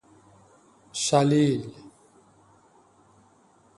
شلیل 1.03 1.61